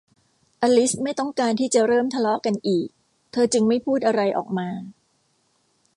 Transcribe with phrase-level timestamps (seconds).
[0.61, 2.87] อลิซไม่ต้องการที่จะเริ่มทะเลาะกันอีก
[3.31, 4.69] เธอจึงไม่พูดอะไรออกมา